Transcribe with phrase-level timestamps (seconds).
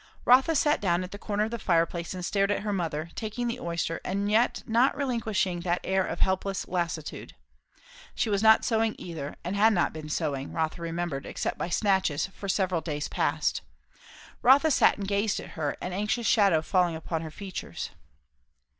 [0.25, 3.45] Rotha sat down at the corner of the fireplace and stared at her mother; taking
[3.47, 7.35] the oyster, and yet not relinquishing that air of helpless lassitude.
[8.15, 12.25] She was not sewing either; and had not been sewing, Rotha remembered, except by snatches,
[12.25, 13.61] for several days past.
[14.41, 17.91] Rotha sat and gazed at her, an anxious shadow falling upon her features.